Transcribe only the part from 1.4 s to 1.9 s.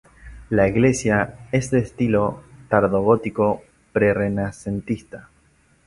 es de